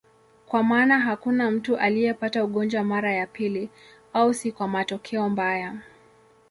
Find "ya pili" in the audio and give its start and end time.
3.13-3.69